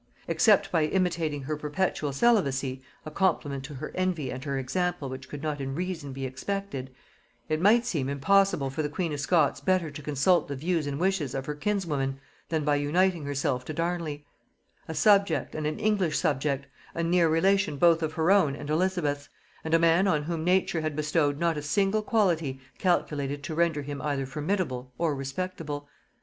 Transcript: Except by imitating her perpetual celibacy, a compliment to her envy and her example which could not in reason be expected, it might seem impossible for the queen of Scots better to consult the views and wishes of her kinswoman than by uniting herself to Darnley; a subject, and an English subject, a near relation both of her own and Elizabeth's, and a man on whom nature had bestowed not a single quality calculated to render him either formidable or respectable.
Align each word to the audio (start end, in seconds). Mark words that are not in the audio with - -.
Except 0.27 0.71
by 0.71 0.85
imitating 0.85 1.43
her 1.43 1.55
perpetual 1.55 2.11
celibacy, 2.11 2.81
a 3.05 3.11
compliment 3.11 3.63
to 3.65 3.75
her 3.75 3.91
envy 3.93 4.31
and 4.31 4.43
her 4.45 4.57
example 4.57 5.09
which 5.09 5.29
could 5.29 5.43
not 5.43 5.61
in 5.61 5.75
reason 5.75 6.11
be 6.11 6.25
expected, 6.25 6.89
it 7.47 7.61
might 7.61 7.85
seem 7.85 8.09
impossible 8.09 8.71
for 8.71 8.81
the 8.81 8.89
queen 8.89 9.13
of 9.13 9.19
Scots 9.19 9.61
better 9.61 9.91
to 9.91 10.01
consult 10.01 10.47
the 10.47 10.55
views 10.55 10.87
and 10.87 10.99
wishes 10.99 11.35
of 11.35 11.45
her 11.45 11.53
kinswoman 11.53 12.19
than 12.49 12.63
by 12.65 12.77
uniting 12.77 13.25
herself 13.25 13.63
to 13.65 13.73
Darnley; 13.75 14.25
a 14.87 14.95
subject, 14.95 15.53
and 15.53 15.67
an 15.67 15.77
English 15.77 16.17
subject, 16.17 16.65
a 16.95 17.03
near 17.03 17.29
relation 17.29 17.77
both 17.77 18.01
of 18.01 18.13
her 18.13 18.31
own 18.31 18.55
and 18.55 18.71
Elizabeth's, 18.71 19.29
and 19.63 19.75
a 19.75 19.77
man 19.77 20.07
on 20.07 20.23
whom 20.23 20.43
nature 20.43 20.81
had 20.81 20.95
bestowed 20.95 21.37
not 21.37 21.57
a 21.57 21.61
single 21.61 22.01
quality 22.01 22.59
calculated 22.79 23.43
to 23.43 23.53
render 23.53 23.83
him 23.83 24.01
either 24.01 24.25
formidable 24.25 24.91
or 24.97 25.13
respectable. 25.13 25.87